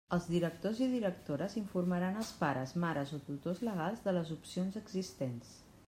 Els 0.15 0.23
directors 0.35 0.79
i 0.85 0.87
directores 0.93 1.57
informaran 1.61 2.17
els 2.23 2.31
pares, 2.41 2.73
mares 2.85 3.15
o 3.19 3.21
tutors 3.29 3.65
legals 3.71 4.03
de 4.09 4.19
les 4.21 4.37
opcions 4.39 4.81
existents. 4.87 5.55